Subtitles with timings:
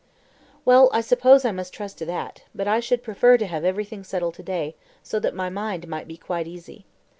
[0.65, 4.03] "Well, I suppose I must trust to that; but I should prefer to have everything
[4.03, 6.87] settled to day, so that my mind might be quite easy.